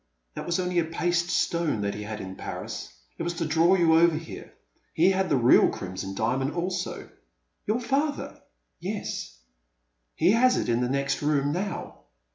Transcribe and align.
That 0.33 0.47
was 0.47 0.59
only 0.59 0.79
a 0.79 0.85
paste 0.85 1.29
stone 1.29 1.81
that 1.81 1.93
he 1.93 2.01
had 2.01 2.21
in 2.21 2.33
Paris. 2.35 2.91
It 3.19 3.21
was 3.21 3.35
to 3.35 3.45
draw 3.45 3.75
you 3.75 3.93
over 3.99 4.15
here. 4.17 4.51
He 4.95 5.11
had 5.11 5.29
the 5.29 5.37
real 5.37 5.69
Crimson 5.69 6.15
Diamond 6.15 6.53
also.'* 6.53 7.07
Your 7.67 7.79
father?'' 7.79 8.41
Yes. 8.79 9.37
He 10.15 10.31
has 10.31 10.57
it 10.57 10.69
in 10.69 10.81
the 10.81 10.89
next 10.89 11.21
room 11.21 11.51
now. 11.51 11.99